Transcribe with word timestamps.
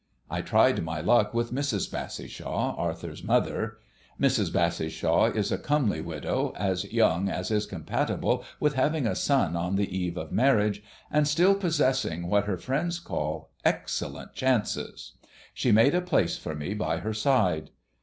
I 0.31 0.41
tried 0.41 0.83
my 0.83 0.99
luck 0.99 1.31
with 1.31 1.53
Mrs. 1.53 1.87
Bassishaw, 1.91 2.75
Arthur's 2.75 3.23
mother. 3.23 3.77
Mrs. 4.19 4.51
Bassishaw 4.51 5.25
is 5.35 5.51
a 5.51 5.59
comely 5.59 6.01
widow, 6.01 6.53
as 6.55 6.91
young 6.91 7.29
as 7.29 7.51
is 7.51 7.67
compatible 7.67 8.43
with 8.59 8.73
having 8.73 9.05
a 9.05 9.13
son 9.13 9.55
on 9.55 9.75
the 9.75 9.95
eve 9.95 10.17
of 10.17 10.31
marriage, 10.31 10.81
and 11.11 11.27
still 11.27 11.53
possessing 11.53 12.31
what 12.31 12.45
her 12.45 12.57
friends 12.57 12.99
call 12.99 13.51
"excellent 13.63 14.33
chances." 14.33 15.11
She 15.53 15.71
made 15.71 15.93
a 15.93 16.01
place 16.01 16.35
for 16.35 16.55
me 16.55 16.73
by 16.73 16.97
her 16.97 17.13
side. 17.13 17.69